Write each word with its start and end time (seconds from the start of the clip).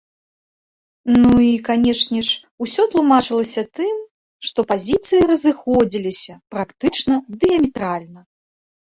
Ну, 1.19 1.33
і 1.47 1.49
канешне 1.67 2.21
ж, 2.29 2.39
усё 2.65 2.85
тлумачылася 2.93 3.63
тым, 3.81 3.93
што 4.49 4.59
пазіцыі 4.71 5.21
разыходзіліся 5.33 6.39
практычна 6.57 7.13
дыяметральна. 7.45 8.19